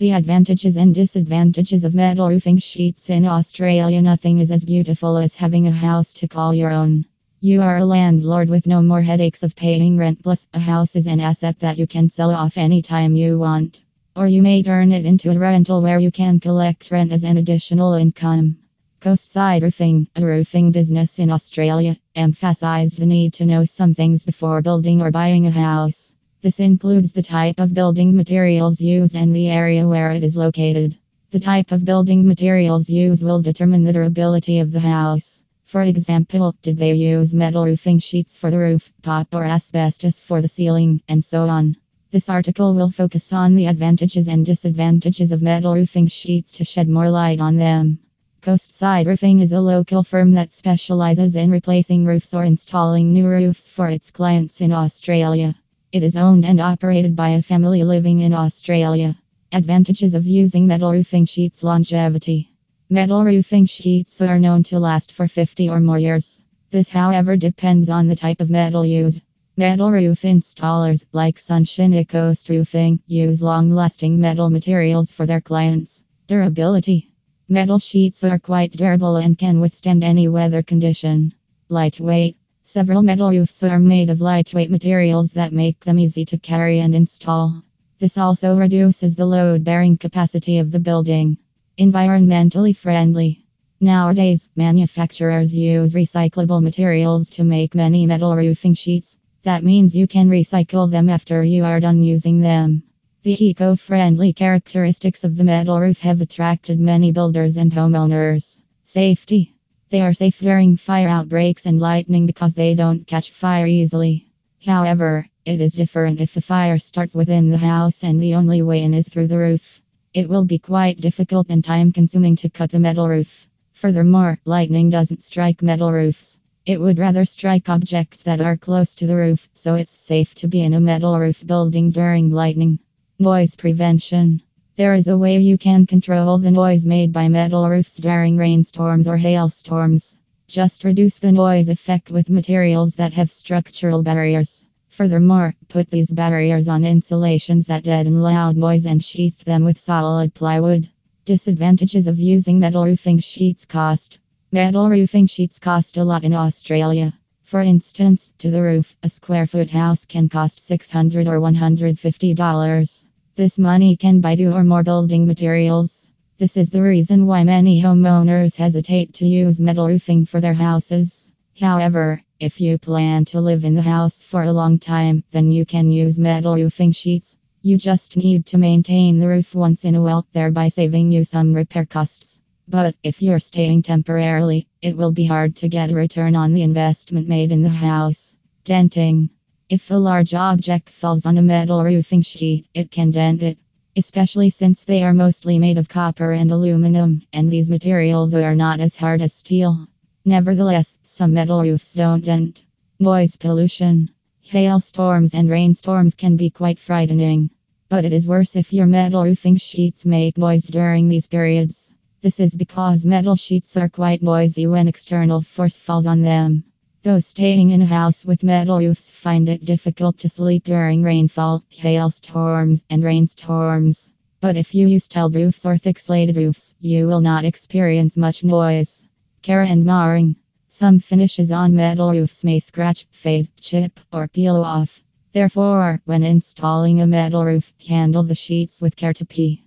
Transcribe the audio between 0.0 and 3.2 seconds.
The advantages and disadvantages of metal roofing sheets